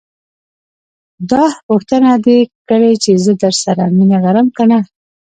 [1.29, 4.79] داح پوښتنه دې کړې چې زه درسره مينه لرم که نه.